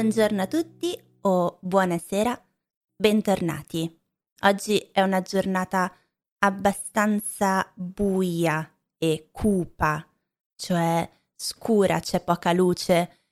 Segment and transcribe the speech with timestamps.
[0.00, 2.48] Buongiorno a tutti o buonasera,
[2.96, 4.00] bentornati.
[4.44, 5.94] Oggi è una giornata
[6.38, 8.66] abbastanza buia
[8.96, 10.02] e cupa,
[10.56, 11.06] cioè
[11.36, 13.24] scura, c'è poca luce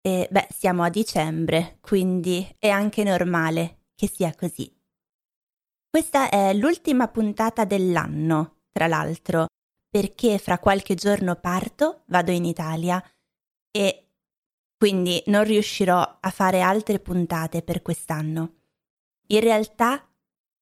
[0.00, 4.72] e beh, siamo a dicembre, quindi è anche normale che sia così.
[5.90, 9.46] Questa è l'ultima puntata dell'anno, tra l'altro,
[9.90, 13.02] perché fra qualche giorno parto, vado in Italia
[13.72, 14.06] e
[14.82, 18.54] quindi non riuscirò a fare altre puntate per quest'anno.
[19.28, 20.04] In realtà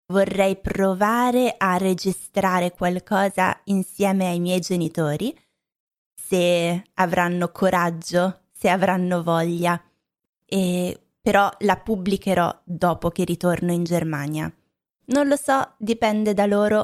[0.08, 5.34] vorrei provare a registrare qualcosa insieme ai miei genitori,
[6.14, 9.82] se avranno coraggio, se avranno voglia,
[10.44, 14.54] e però la pubblicherò dopo che ritorno in Germania.
[15.06, 16.82] Non lo so, dipende da loro.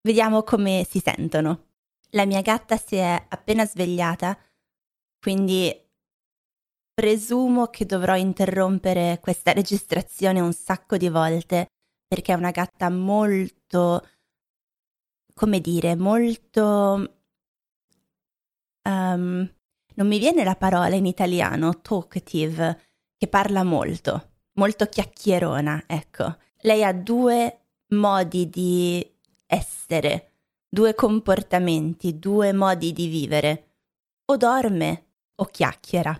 [0.00, 1.70] Vediamo come si sentono.
[2.10, 4.38] La mia gatta si è appena svegliata,
[5.18, 5.80] quindi
[6.98, 11.66] Presumo che dovrò interrompere questa registrazione un sacco di volte
[12.08, 14.08] perché è una gatta molto,
[15.34, 17.18] come dire, molto...
[18.88, 19.54] Um,
[19.96, 22.80] non mi viene la parola in italiano, talkative,
[23.18, 26.38] che parla molto, molto chiacchierona, ecco.
[26.60, 29.06] Lei ha due modi di
[29.44, 30.30] essere,
[30.66, 33.64] due comportamenti, due modi di vivere.
[34.24, 36.18] O dorme o chiacchiera.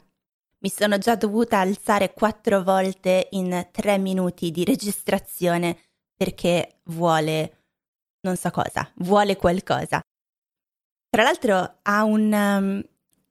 [0.67, 5.79] Mi sono già dovuta alzare quattro volte in tre minuti di registrazione
[6.17, 7.67] perché vuole
[8.23, 10.01] non so cosa, vuole qualcosa.
[11.09, 12.85] Tra l'altro ha un, um,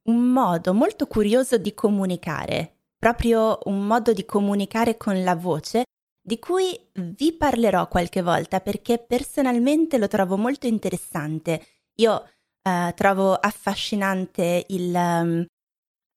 [0.04, 5.84] un modo molto curioso di comunicare, proprio un modo di comunicare con la voce
[6.22, 11.62] di cui vi parlerò qualche volta perché personalmente lo trovo molto interessante.
[11.96, 15.46] Io uh, trovo affascinante il, um,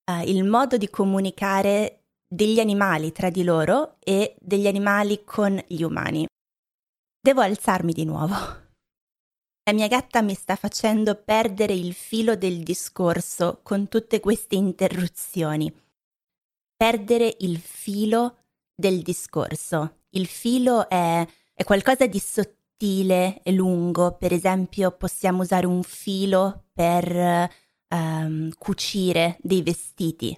[0.08, 5.82] uh, il modo di comunicare degli animali tra di loro e degli animali con gli
[5.82, 6.26] umani.
[7.20, 8.34] Devo alzarmi di nuovo.
[9.68, 15.70] La mia gatta mi sta facendo perdere il filo del discorso con tutte queste interruzioni.
[16.74, 18.38] Perdere il filo
[18.74, 20.04] del discorso.
[20.10, 26.68] Il filo è, è qualcosa di sottile e lungo, per esempio possiamo usare un filo
[26.72, 27.50] per
[27.88, 30.36] um, cucire dei vestiti,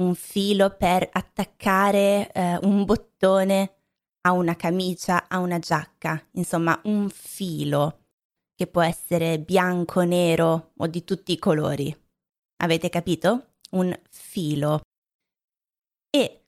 [0.00, 3.74] un filo per attaccare uh, un bottone
[4.22, 8.00] a una camicia, a una giacca, insomma un filo
[8.54, 11.94] che può essere bianco, nero o di tutti i colori.
[12.62, 13.54] Avete capito?
[13.70, 14.80] Un filo.
[16.10, 16.44] E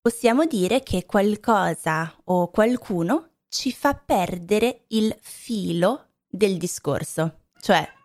[0.00, 7.95] possiamo dire che qualcosa o qualcuno ci fa perdere il filo del discorso, cioè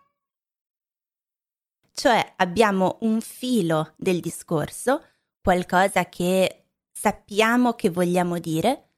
[1.94, 5.04] cioè abbiamo un filo del discorso,
[5.40, 8.88] qualcosa che sappiamo che vogliamo dire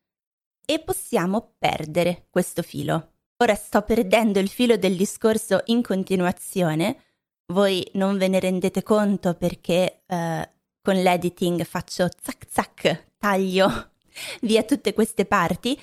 [0.64, 3.12] e possiamo perdere questo filo.
[3.38, 7.02] Ora sto perdendo il filo del discorso in continuazione,
[7.46, 10.50] voi non ve ne rendete conto perché eh,
[10.80, 13.90] con l'editing faccio zac zac, taglio
[14.42, 15.78] via tutte queste parti,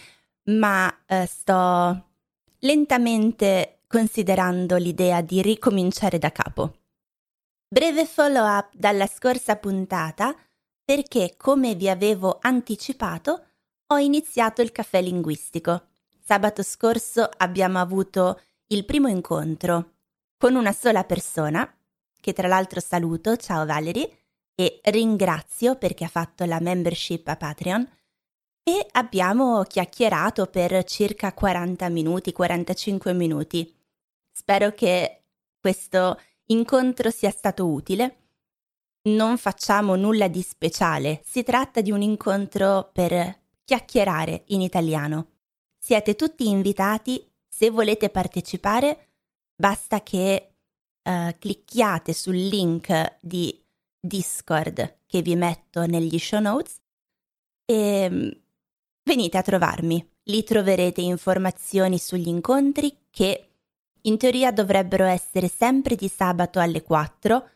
[0.45, 2.09] ma eh, sto
[2.59, 6.80] lentamente considerando l'idea di ricominciare da capo.
[7.73, 10.35] Breve follow up dalla scorsa puntata
[10.83, 13.45] perché, come vi avevo anticipato,
[13.87, 15.87] ho iniziato il caffè linguistico.
[16.21, 19.93] Sabato scorso abbiamo avuto il primo incontro
[20.35, 21.65] con una sola persona,
[22.19, 24.17] che tra l'altro saluto, ciao Valerie,
[24.53, 27.89] e ringrazio perché ha fatto la membership a Patreon,
[28.63, 33.73] e abbiamo chiacchierato per circa 40 minuti, 45 minuti.
[34.29, 35.23] Spero che
[35.57, 36.19] questo
[36.51, 38.17] incontro sia stato utile.
[39.03, 45.28] Non facciamo nulla di speciale, si tratta di un incontro per chiacchierare in italiano.
[45.79, 49.07] Siete tutti invitati, se volete partecipare,
[49.56, 50.53] basta che
[51.02, 53.59] uh, clicchiate sul link di
[53.99, 56.79] Discord che vi metto negli show notes
[57.66, 58.29] e mm,
[59.03, 60.08] venite a trovarmi.
[60.25, 63.50] Lì troverete informazioni sugli incontri che
[64.03, 67.49] in teoria dovrebbero essere sempre di sabato alle 4,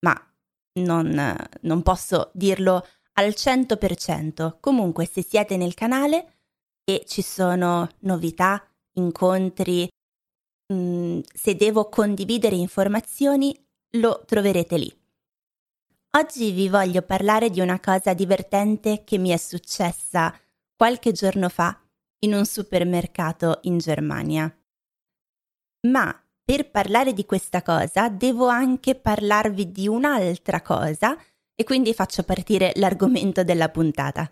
[0.00, 0.34] ma
[0.80, 4.56] non, non posso dirlo al 100%.
[4.60, 6.34] Comunque, se siete nel canale
[6.84, 8.62] e ci sono novità,
[8.94, 9.88] incontri,
[10.66, 13.54] mh, mm, se devo condividere informazioni,
[13.98, 15.00] lo troverete lì.
[16.18, 20.34] Oggi vi voglio parlare di una cosa divertente che mi è successa
[20.74, 21.78] qualche giorno fa
[22.20, 24.54] in un supermercato in Germania.
[25.90, 31.16] Ma per parlare di questa cosa devo anche parlarvi di un'altra cosa
[31.54, 34.30] e quindi faccio partire l'argomento della puntata.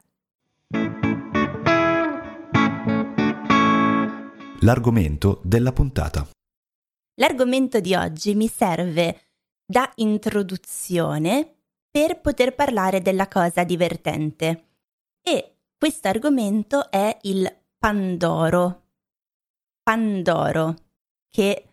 [4.61, 6.27] L'argomento della puntata.
[7.17, 9.21] L'argomento di oggi mi serve
[9.65, 11.49] da introduzione
[11.91, 14.69] per poter parlare della cosa divertente.
[15.23, 18.83] E questo argomento è il Pandoro.
[19.83, 20.84] Pandoro,
[21.35, 21.65] che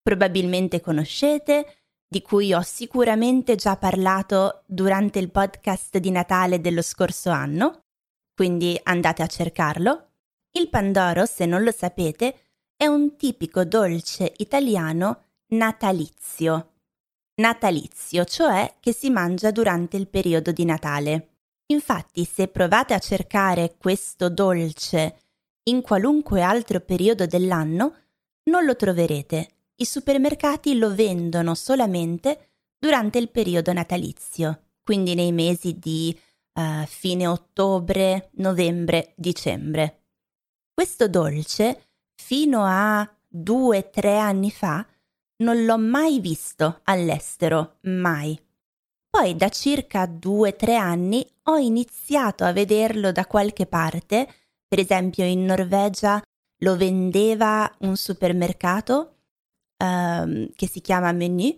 [0.00, 7.30] probabilmente conoscete, di cui ho sicuramente già parlato durante il podcast di Natale dello scorso
[7.30, 7.86] anno,
[8.32, 10.10] quindi andate a cercarlo.
[10.52, 12.36] Il Pandoro, se non lo sapete,
[12.76, 16.74] è un tipico dolce italiano natalizio.
[17.40, 21.30] Natalizio, cioè che si mangia durante il periodo di Natale.
[21.72, 25.22] Infatti, se provate a cercare questo dolce
[25.64, 27.99] in qualunque altro periodo dell'anno,
[28.44, 29.48] non lo troverete
[29.80, 36.16] i supermercati lo vendono solamente durante il periodo natalizio, quindi nei mesi di
[36.52, 40.02] uh, fine ottobre, novembre, dicembre.
[40.74, 44.86] Questo dolce, fino a due o tre anni fa,
[45.38, 48.38] non l'ho mai visto all'estero, mai.
[49.08, 54.30] Poi da circa due o tre anni ho iniziato a vederlo da qualche parte,
[54.68, 56.22] per esempio in Norvegia
[56.60, 59.18] lo vendeva un supermercato
[59.78, 61.56] um, che si chiama Menu,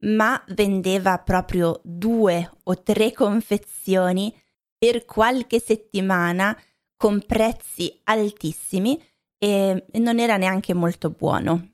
[0.00, 4.34] ma vendeva proprio due o tre confezioni
[4.76, 6.58] per qualche settimana
[6.96, 9.00] con prezzi altissimi
[9.38, 11.70] e non era neanche molto buono.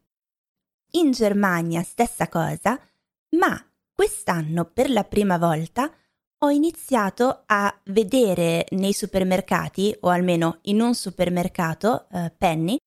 [0.92, 2.80] In Germania stessa cosa,
[3.36, 5.92] ma quest'anno per la prima volta
[6.40, 12.78] ho iniziato a vedere nei supermercati, o almeno in un supermercato, eh, Penny,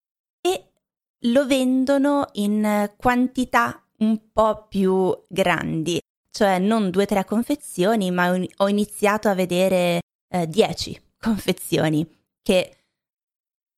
[1.26, 6.00] lo vendono in quantità un po' più grandi,
[6.32, 10.00] cioè non due o tre confezioni, ma ho iniziato a vedere
[10.34, 12.08] eh, dieci confezioni,
[12.42, 12.78] che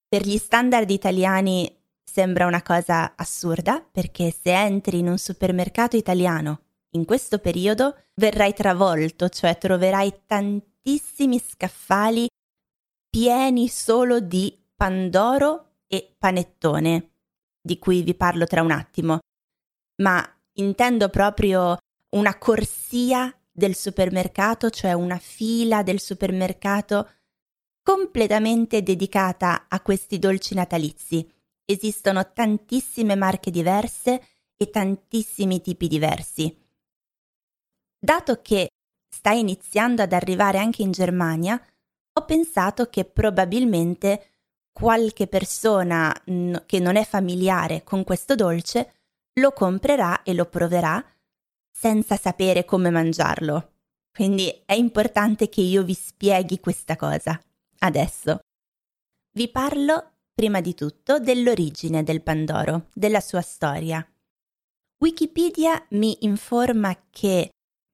[0.08, 1.70] per gli standard italiani
[2.04, 6.62] sembra una cosa assurda, perché se entri in un supermercato italiano
[6.94, 12.28] in questo periodo verrai travolto, cioè troverai tantissimi scaffali
[13.10, 17.12] pieni solo di pandoro e panettone
[17.62, 19.20] di cui vi parlo tra un attimo,
[20.02, 21.78] ma intendo proprio
[22.16, 27.10] una corsia del supermercato, cioè una fila del supermercato
[27.82, 31.30] completamente dedicata a questi dolci natalizi.
[31.66, 34.22] Esistono tantissime marche diverse
[34.58, 36.63] e tantissimi tipi diversi.
[38.04, 38.68] Dato che
[39.10, 41.58] sta iniziando ad arrivare anche in Germania,
[42.16, 44.32] ho pensato che probabilmente
[44.74, 48.96] qualche persona n- che non è familiare con questo dolce
[49.40, 51.02] lo comprerà e lo proverà
[51.72, 53.72] senza sapere come mangiarlo.
[54.12, 57.42] Quindi è importante che io vi spieghi questa cosa.
[57.80, 58.40] Adesso
[59.38, 64.06] vi parlo prima di tutto dell'origine del Pandoro, della sua storia.
[64.98, 67.53] Wikipedia mi informa che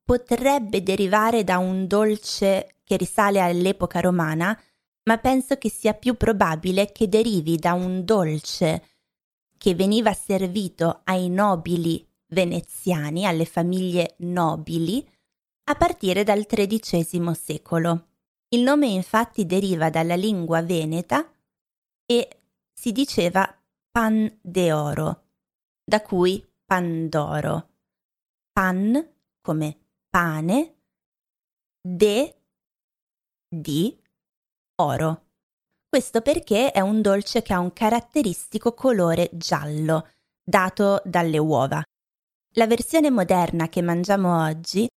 [0.10, 4.60] potrebbe derivare da un dolce che risale all'epoca romana
[5.04, 8.88] ma penso che sia più probabile che derivi da un dolce
[9.56, 15.08] che veniva servito ai nobili veneziani, alle famiglie nobili,
[15.66, 18.08] a partire dal XIII secolo.
[18.48, 21.32] Il nome infatti deriva dalla lingua veneta
[22.04, 22.40] e
[22.74, 23.48] si diceva
[23.92, 24.72] pan de
[25.84, 27.70] da cui Pandoro.
[28.52, 29.08] Pan
[29.40, 29.78] come
[30.10, 30.76] pane,
[31.82, 32.36] de
[33.48, 33.96] di
[34.76, 35.26] oro.
[35.88, 40.10] Questo perché è un dolce che ha un caratteristico colore giallo,
[40.44, 41.84] dato dalle uova.
[42.54, 44.88] La versione moderna che mangiamo oggi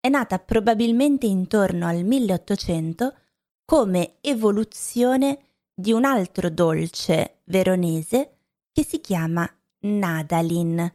[0.00, 3.16] è nata probabilmente intorno al 1800
[3.64, 8.38] come evoluzione di un altro dolce veronese
[8.72, 9.48] che si chiama
[9.80, 10.92] Nadalin,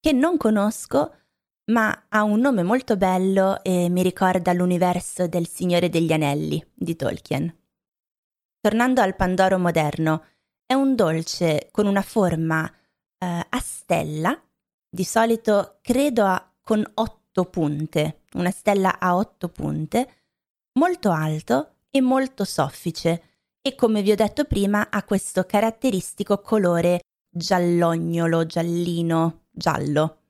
[0.00, 1.21] che non conosco
[1.66, 6.96] ma ha un nome molto bello e mi ricorda l'universo del Signore degli Anelli di
[6.96, 7.54] Tolkien.
[8.60, 10.24] Tornando al Pandoro moderno,
[10.66, 14.40] è un dolce con una forma eh, a stella,
[14.88, 20.08] di solito credo a, con otto punte, una stella a otto punte,
[20.78, 23.22] molto alto e molto soffice
[23.60, 27.00] e come vi ho detto prima ha questo caratteristico colore
[27.30, 30.21] giallognolo, giallino, giallo.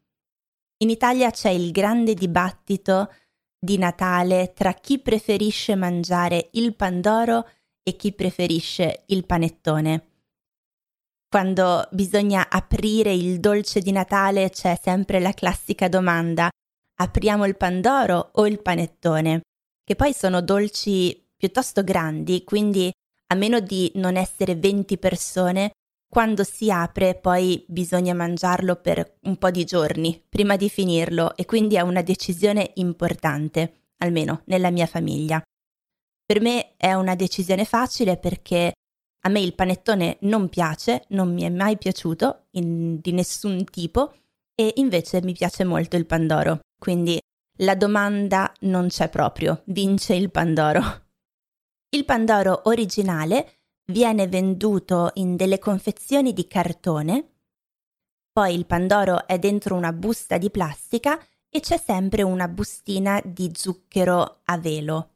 [0.83, 3.09] In Italia c'è il grande dibattito
[3.57, 7.49] di Natale tra chi preferisce mangiare il pandoro
[7.85, 10.09] e chi preferisce il panettone.
[11.29, 16.51] Quando bisogna aprire il dolce di Natale c'è sempre la classica domanda
[17.01, 19.43] apriamo il pandoro o il panettone,
[19.85, 22.91] che poi sono dolci piuttosto grandi, quindi
[23.29, 25.71] a meno di non essere 20 persone,
[26.13, 31.47] quando si apre poi bisogna mangiarlo per un po' di giorni prima di finirlo e
[31.47, 35.43] quindi è una decisione importante, almeno nella mia famiglia.
[36.23, 38.75] Per me è una decisione facile perché
[39.25, 44.13] a me il panettone non piace, non mi è mai piaciuto in, di nessun tipo
[44.55, 46.61] e invece mi piace molto il pandoro.
[46.79, 47.19] Quindi
[47.61, 50.83] la domanda non c'è proprio, vince il pandoro.
[51.89, 57.33] Il pandoro originale viene venduto in delle confezioni di cartone,
[58.33, 63.53] poi il pandoro è dentro una busta di plastica e c'è sempre una bustina di
[63.55, 65.11] zucchero a velo.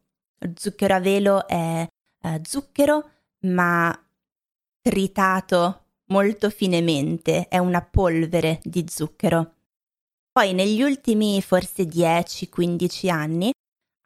[0.54, 1.86] Zucchero a velo è
[2.22, 3.10] uh, zucchero
[3.46, 3.98] ma
[4.82, 9.54] tritato molto finemente, è una polvere di zucchero.
[10.30, 13.50] Poi negli ultimi forse 10-15 anni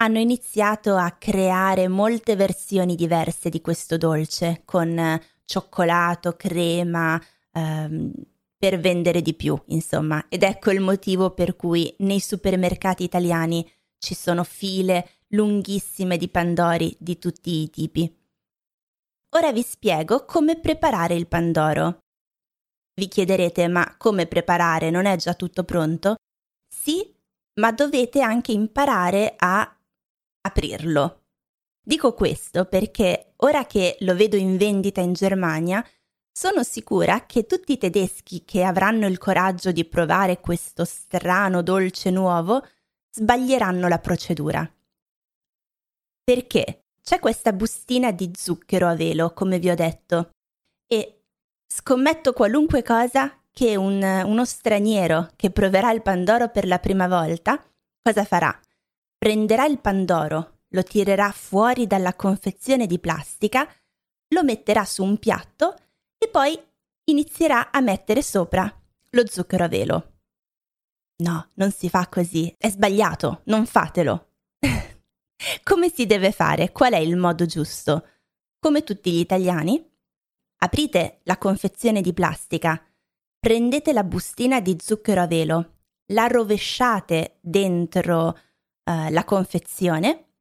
[0.02, 7.20] hanno iniziato a creare molte versioni diverse di questo dolce con cioccolato, crema,
[7.52, 8.12] ehm,
[8.56, 10.26] per vendere di più, insomma.
[10.28, 16.94] Ed ecco il motivo per cui nei supermercati italiani ci sono file lunghissime di pandori
[16.98, 18.18] di tutti i tipi.
[19.36, 22.00] Ora vi spiego come preparare il pandoro.
[22.94, 24.90] Vi chiederete, ma come preparare?
[24.90, 26.16] Non è già tutto pronto?
[26.68, 27.14] Sì,
[27.60, 29.74] ma dovete anche imparare a
[30.42, 31.24] aprirlo.
[31.82, 35.84] Dico questo perché ora che lo vedo in vendita in Germania,
[36.32, 42.10] sono sicura che tutti i tedeschi che avranno il coraggio di provare questo strano dolce
[42.10, 42.64] nuovo
[43.10, 44.70] sbaglieranno la procedura.
[46.22, 50.30] Perché c'è questa bustina di zucchero a velo, come vi ho detto,
[50.86, 51.24] e
[51.66, 57.62] scommetto qualunque cosa che un, uno straniero che proverà il Pandoro per la prima volta,
[58.00, 58.58] cosa farà?
[59.20, 63.70] Prenderà il Pandoro, lo tirerà fuori dalla confezione di plastica,
[64.28, 65.76] lo metterà su un piatto
[66.16, 66.58] e poi
[67.04, 68.74] inizierà a mettere sopra
[69.10, 70.12] lo zucchero a velo.
[71.16, 74.30] No, non si fa così, è sbagliato, non fatelo.
[75.64, 76.72] Come si deve fare?
[76.72, 78.06] Qual è il modo giusto?
[78.58, 79.86] Come tutti gli italiani?
[80.62, 82.82] Aprite la confezione di plastica,
[83.38, 85.74] prendete la bustina di zucchero a velo,
[86.12, 88.34] la rovesciate dentro
[88.84, 90.32] uh, la confezione,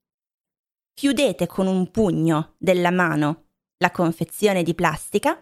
[0.93, 3.46] chiudete con un pugno della mano
[3.77, 5.41] la confezione di plastica,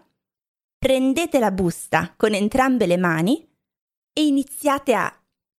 [0.78, 3.48] prendete la busta con entrambe le mani
[4.12, 5.12] e iniziate a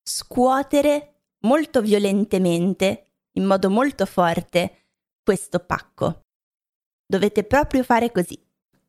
[0.03, 4.87] scuotere molto violentemente in modo molto forte
[5.23, 6.27] questo pacco.
[7.05, 8.41] Dovete proprio fare così.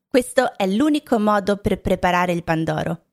[0.07, 3.05] Questo è l'unico modo per preparare il pandoro,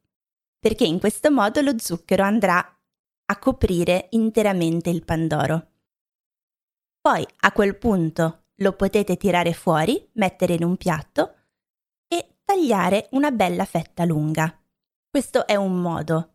[0.58, 2.75] perché in questo modo lo zucchero andrà
[3.26, 5.70] a coprire interamente il pandoro.
[7.00, 11.34] Poi a quel punto lo potete tirare fuori, mettere in un piatto
[12.08, 14.58] e tagliare una bella fetta lunga.
[15.08, 16.34] Questo è un modo,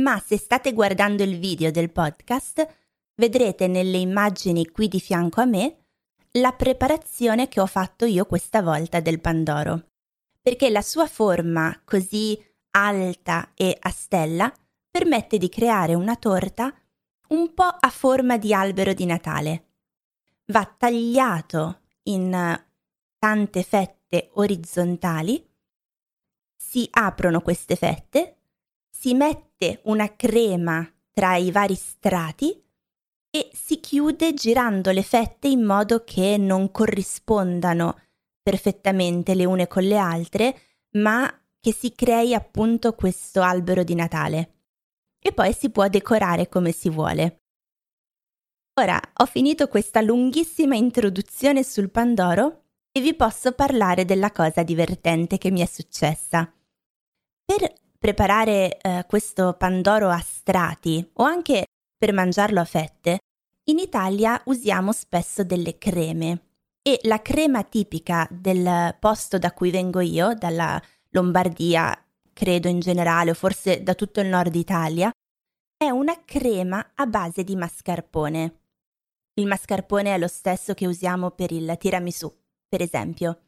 [0.00, 2.66] ma se state guardando il video del podcast
[3.14, 5.86] vedrete nelle immagini qui di fianco a me
[6.32, 9.88] la preparazione che ho fatto io questa volta del Pandoro,
[10.40, 12.38] perché la sua forma così
[12.70, 14.52] alta e a stella
[14.90, 16.74] permette di creare una torta
[17.28, 19.64] un po' a forma di albero di Natale.
[20.46, 22.64] Va tagliato in
[23.18, 25.46] tante fette orizzontali,
[26.56, 28.36] si aprono queste fette,
[28.88, 32.64] si mette una crema tra i vari strati
[33.30, 38.00] e si chiude girando le fette in modo che non corrispondano
[38.42, 40.60] perfettamente le une con le altre,
[40.92, 41.30] ma
[41.60, 44.57] che si crei appunto questo albero di Natale.
[45.20, 47.42] E poi si può decorare come si vuole.
[48.80, 55.36] Ora ho finito questa lunghissima introduzione sul Pandoro e vi posso parlare della cosa divertente
[55.36, 56.52] che mi è successa.
[57.44, 63.18] Per preparare eh, questo Pandoro a strati o anche per mangiarlo a fette,
[63.68, 66.46] in Italia usiamo spesso delle creme
[66.80, 71.94] e la crema tipica del posto da cui vengo io, dalla Lombardia,
[72.38, 75.10] credo in generale, o forse da tutto il nord Italia,
[75.76, 78.60] è una crema a base di mascarpone.
[79.34, 82.32] Il mascarpone è lo stesso che usiamo per il tiramisù,
[82.68, 83.40] per esempio.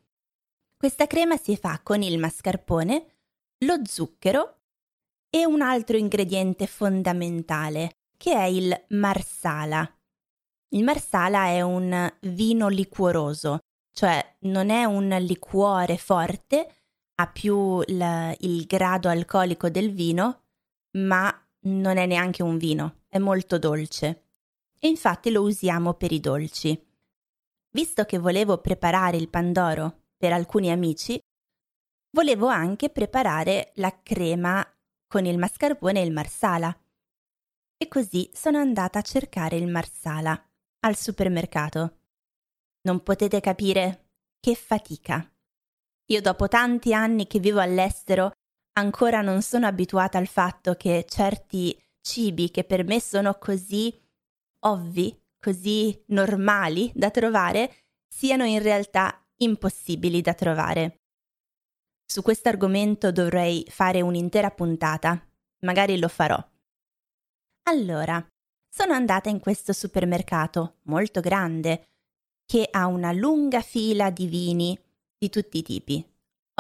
[0.76, 3.18] Questa crema si fa con il mascarpone,
[3.64, 4.62] lo zucchero
[5.30, 9.88] e un altro ingrediente fondamentale, che è il marsala.
[10.70, 13.61] Il marsala è un vino liquoroso,
[13.92, 16.79] cioè non è un liquore forte,
[17.21, 20.45] ha più il, il grado alcolico del vino,
[20.99, 21.33] ma
[21.65, 23.03] non è neanche un vino.
[23.09, 24.29] è molto dolce
[24.79, 26.81] e infatti lo usiamo per i dolci.
[27.73, 31.21] Visto che volevo preparare il pandoro per alcuni amici,
[32.12, 34.67] volevo anche preparare la crema
[35.07, 36.75] con il mascarpone e il marsala.
[37.77, 40.41] E così sono andata a cercare il marsala
[40.81, 41.99] al supermercato.
[42.83, 45.31] Non potete capire che fatica.
[46.11, 48.33] Io dopo tanti anni che vivo all'estero
[48.73, 53.97] ancora non sono abituata al fatto che certi cibi che per me sono così
[54.67, 57.75] ovvi, così normali da trovare,
[58.09, 60.97] siano in realtà impossibili da trovare.
[62.05, 65.25] Su questo argomento dovrei fare un'intera puntata,
[65.61, 66.45] magari lo farò.
[67.69, 68.26] Allora,
[68.69, 71.87] sono andata in questo supermercato molto grande
[72.45, 74.76] che ha una lunga fila di vini
[75.21, 76.03] di tutti i tipi.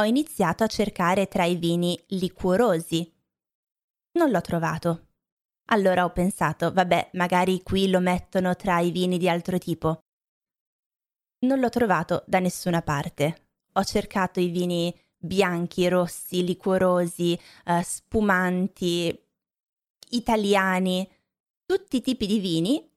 [0.00, 3.10] Ho iniziato a cercare tra i vini liquorosi.
[4.18, 5.08] Non l'ho trovato.
[5.70, 10.00] Allora ho pensato, vabbè, magari qui lo mettono tra i vini di altro tipo.
[11.46, 13.46] Non l'ho trovato da nessuna parte.
[13.74, 19.26] Ho cercato i vini bianchi, rossi, liquorosi, uh, spumanti,
[20.10, 21.10] italiani,
[21.64, 22.92] tutti i tipi di vini.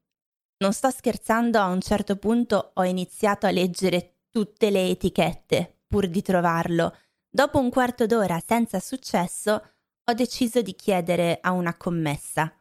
[0.57, 6.07] Non sto scherzando, a un certo punto ho iniziato a leggere tutte le etichette pur
[6.07, 6.97] di trovarlo.
[7.29, 9.73] Dopo un quarto d'ora senza successo,
[10.03, 12.51] ho deciso di chiedere a una commessa.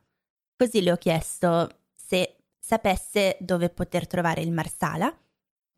[0.55, 5.11] Così le ho chiesto se sapesse dove poter trovare il Marsala.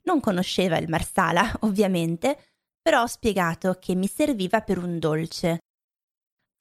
[0.02, 5.60] Non conosceva il Marsala, ovviamente, però ho spiegato che mi serviva per un dolce.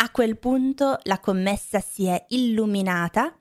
[0.03, 3.35] A quel punto la commessa si è illuminata,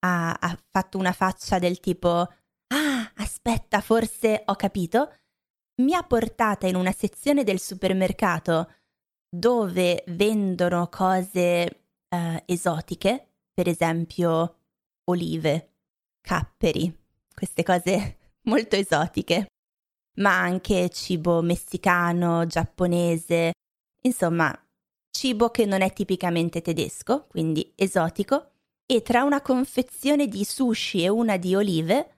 [0.00, 2.26] ha, ha fatto una faccia del tipo
[2.68, 5.12] Ah, aspetta, forse ho capito.
[5.80, 8.72] Mi ha portata in una sezione del supermercato
[9.28, 14.56] dove vendono cose eh, esotiche, per esempio
[15.04, 15.72] olive,
[16.20, 16.94] capperi,
[17.34, 19.48] queste cose molto esotiche
[20.18, 23.52] ma anche cibo messicano, giapponese,
[24.02, 24.52] insomma,
[25.10, 28.50] cibo che non è tipicamente tedesco, quindi esotico,
[28.86, 32.17] e tra una confezione di sushi e una di olive,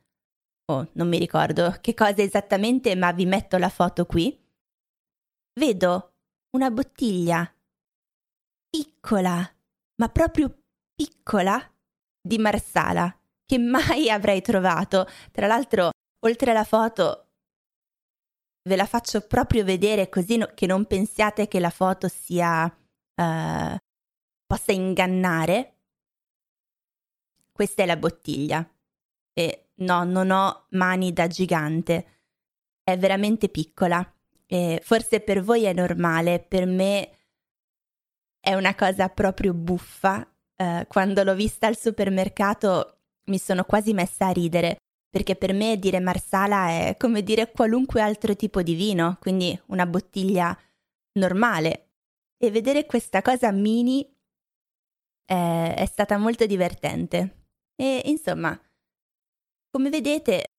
[0.70, 4.38] oh, non mi ricordo che cosa esattamente, ma vi metto la foto qui,
[5.58, 6.14] vedo
[6.50, 7.52] una bottiglia
[8.68, 9.56] piccola,
[9.96, 10.62] ma proprio
[10.94, 11.60] piccola,
[12.22, 15.06] di Marsala, che mai avrei trovato.
[15.32, 15.90] Tra l'altro,
[16.24, 17.28] oltre alla foto,
[18.68, 23.76] ve la faccio proprio vedere così no, che non pensiate che la foto sia uh,
[24.46, 25.76] possa ingannare.
[27.52, 28.66] Questa è la bottiglia
[29.32, 32.06] e no, non ho mani da gigante,
[32.82, 34.04] è veramente piccola
[34.46, 37.18] e forse per voi è normale, per me
[38.40, 40.26] è una cosa proprio buffa.
[40.56, 44.76] Uh, quando l'ho vista al supermercato mi sono quasi messa a ridere
[45.10, 49.86] perché per me dire marsala è come dire qualunque altro tipo di vino, quindi una
[49.86, 50.56] bottiglia
[51.14, 51.88] normale.
[52.36, 54.08] E vedere questa cosa mini
[55.24, 57.46] è, è stata molto divertente.
[57.74, 58.58] E insomma,
[59.70, 60.52] come vedete,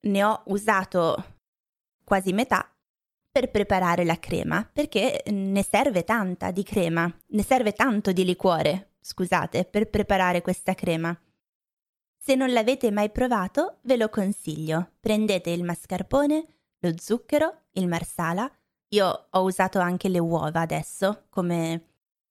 [0.00, 1.36] ne ho usato
[2.04, 2.70] quasi metà
[3.30, 8.94] per preparare la crema, perché ne serve tanta di crema, ne serve tanto di liquore,
[9.00, 11.16] scusate, per preparare questa crema.
[12.16, 14.92] Se non l'avete mai provato, ve lo consiglio.
[15.00, 16.46] Prendete il mascarpone,
[16.80, 18.50] lo zucchero, il marsala.
[18.88, 21.84] Io ho usato anche le uova adesso, come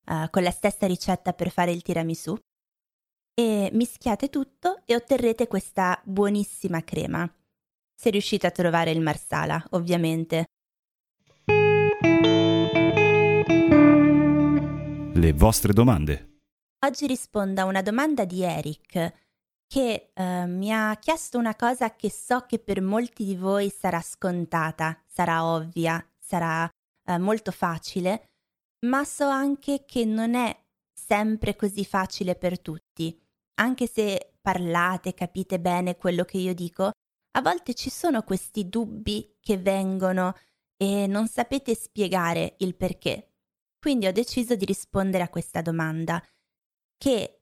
[0.06, 2.36] uh, con la stessa ricetta per fare il tiramisù.
[3.40, 7.32] E mischiate tutto e otterrete questa buonissima crema.
[7.96, 10.46] Se riuscite a trovare il marsala, ovviamente.
[15.14, 16.40] Le vostre domande.
[16.84, 19.14] Oggi rispondo a una domanda di Eric
[19.68, 24.02] che eh, mi ha chiesto una cosa che so che per molti di voi sarà
[24.02, 28.30] scontata, sarà ovvia, sarà eh, molto facile,
[28.88, 30.60] ma so anche che non è
[30.92, 33.26] sempre così facile per tutti.
[33.60, 36.92] Anche se parlate, capite bene quello che io dico,
[37.32, 40.34] a volte ci sono questi dubbi che vengono
[40.76, 43.34] e non sapete spiegare il perché.
[43.80, 46.24] Quindi ho deciso di rispondere a questa domanda
[46.98, 47.42] che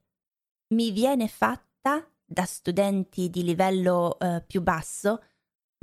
[0.73, 5.21] mi viene fatta da studenti di livello eh, più basso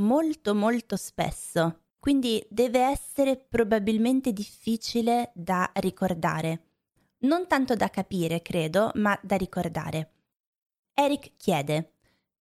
[0.03, 6.71] molto molto spesso, quindi deve essere probabilmente difficile da ricordare.
[7.21, 10.22] Non tanto da capire, credo, ma da ricordare.
[10.95, 11.95] Eric chiede,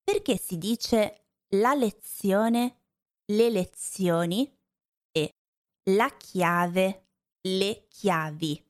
[0.02, 2.82] perché si dice la lezione,
[3.26, 4.50] le lezioni
[5.12, 5.34] e
[5.90, 7.08] la chiave,
[7.42, 8.64] le chiavi?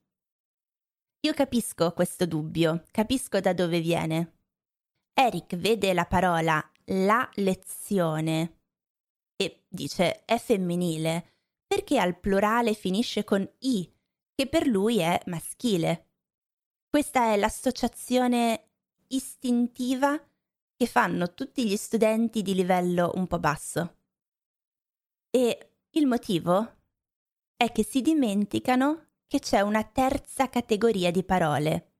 [1.23, 4.40] Io capisco questo dubbio, capisco da dove viene,
[5.12, 8.61] Eric vede la parola la lezione
[9.37, 11.35] e dice è femminile
[11.66, 13.88] perché al plurale finisce con i,
[14.35, 16.09] che per lui è maschile.
[16.88, 18.69] Questa è l'associazione
[19.12, 20.18] istintiva
[20.77, 23.96] che fanno tutti gli studenti di livello un po' basso.
[25.31, 26.77] E il motivo
[27.57, 31.92] è che si dimenticano che c'è una terza categoria di parole.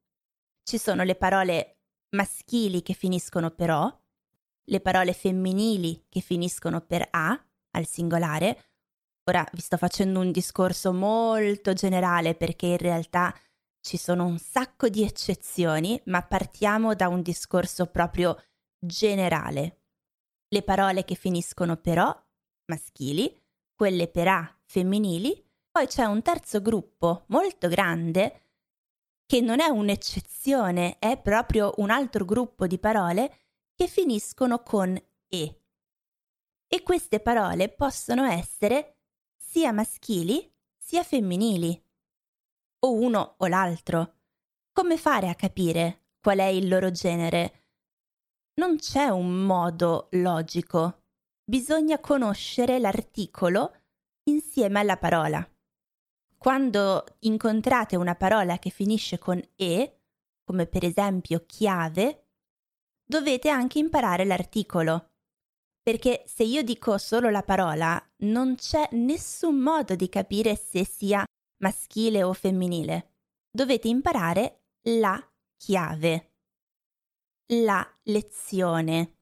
[0.63, 4.01] Ci sono le parole maschili che finiscono per O,
[4.65, 7.39] le parole femminili che finiscono per A
[7.73, 8.65] al singolare.
[9.25, 13.35] Ora vi sto facendo un discorso molto generale perché in realtà
[13.81, 18.37] ci sono un sacco di eccezioni, ma partiamo da un discorso proprio
[18.79, 19.83] generale.
[20.49, 22.27] Le parole che finiscono per O,
[22.67, 23.41] maschili,
[23.75, 28.49] quelle per A, femminili, poi c'è un terzo gruppo molto grande
[29.27, 33.39] che non è un'eccezione, è proprio un altro gruppo di parole
[33.75, 35.63] che finiscono con E.
[36.67, 38.97] E queste parole possono essere
[39.37, 41.81] sia maschili sia femminili,
[42.81, 44.15] o uno o l'altro.
[44.73, 47.65] Come fare a capire qual è il loro genere?
[48.55, 51.03] Non c'è un modo logico.
[51.45, 53.75] Bisogna conoscere l'articolo
[54.25, 55.47] insieme alla parola.
[56.37, 60.01] Quando incontrate una parola che finisce con e,
[60.45, 62.29] come per esempio chiave,
[63.05, 65.11] dovete anche imparare l'articolo.
[65.83, 71.25] Perché se io dico solo la parola, non c'è nessun modo di capire se sia
[71.61, 73.13] maschile o femminile.
[73.51, 75.19] Dovete imparare la
[75.57, 76.33] chiave,
[77.47, 79.17] la lezione,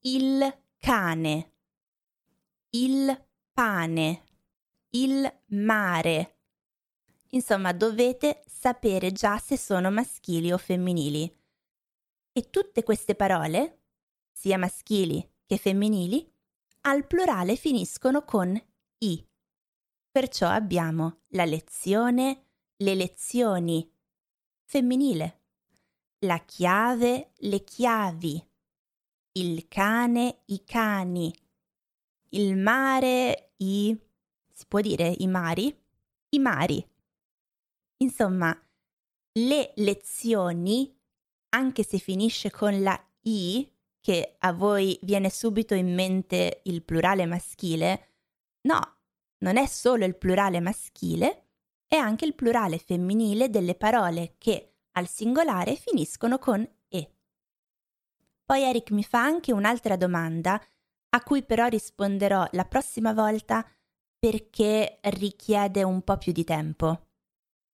[0.00, 1.52] il cane,
[2.70, 4.24] il pane
[4.94, 6.38] il mare.
[7.30, 11.42] Insomma, dovete sapere già se sono maschili o femminili.
[12.32, 13.82] E tutte queste parole,
[14.32, 16.32] sia maschili che femminili,
[16.82, 18.60] al plurale finiscono con
[18.98, 19.28] i.
[20.14, 22.44] Perciò abbiamo la lezione,
[22.76, 23.92] le lezioni,
[24.62, 25.40] femminile,
[26.20, 28.48] la chiave, le chiavi,
[29.32, 31.34] il cane, i cani,
[32.28, 33.98] il mare, i
[34.52, 35.76] si può dire i mari?
[36.28, 36.88] I mari.
[37.96, 38.56] Insomma,
[39.32, 40.96] le lezioni,
[41.48, 43.68] anche se finisce con la i,
[44.00, 48.10] che a voi viene subito in mente il plurale maschile,
[48.68, 48.93] no,
[49.44, 51.48] non è solo il plurale maschile,
[51.86, 57.14] è anche il plurale femminile delle parole che al singolare finiscono con e.
[58.42, 60.58] Poi Eric mi fa anche un'altra domanda,
[61.10, 63.66] a cui però risponderò la prossima volta
[64.18, 67.08] perché richiede un po' più di tempo.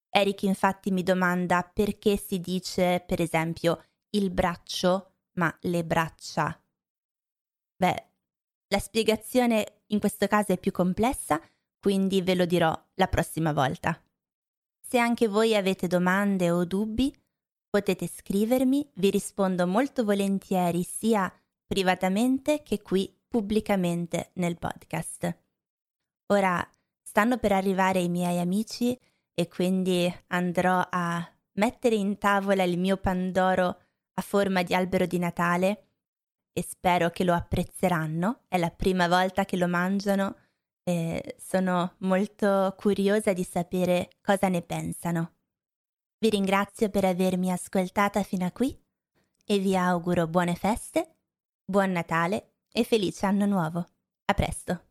[0.09, 6.63] Eric infatti mi domanda perché si dice, per esempio, il braccio, ma le braccia.
[7.77, 8.11] Beh,
[8.69, 11.41] la spiegazione in questo caso è più complessa,
[11.87, 13.97] quindi ve lo dirò la prossima volta.
[14.81, 17.17] Se anche voi avete domande o dubbi,
[17.71, 21.33] potete scrivermi, vi rispondo molto volentieri sia
[21.65, 25.39] privatamente che qui pubblicamente nel podcast.
[26.33, 26.69] Ora
[27.05, 28.99] stanno per arrivare i miei amici
[29.33, 33.81] e quindi andrò a mettere in tavola il mio pandoro
[34.15, 35.91] a forma di albero di Natale
[36.53, 38.41] e spero che lo apprezzeranno.
[38.49, 40.35] È la prima volta che lo mangiano
[40.89, 45.33] e sono molto curiosa di sapere cosa ne pensano.
[46.19, 48.79] Vi ringrazio per avermi ascoltata fino a qui
[49.45, 51.17] e vi auguro buone feste,
[51.65, 53.85] buon Natale e felice anno nuovo.
[54.27, 54.86] A presto!